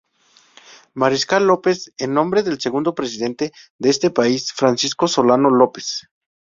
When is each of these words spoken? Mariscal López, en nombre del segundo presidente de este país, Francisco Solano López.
Mariscal 0.95 1.45
López, 1.45 1.93
en 1.99 2.15
nombre 2.15 2.41
del 2.41 2.59
segundo 2.59 2.95
presidente 2.95 3.51
de 3.77 3.91
este 3.91 4.09
país, 4.09 4.51
Francisco 4.51 5.07
Solano 5.07 5.51
López. 5.51 6.09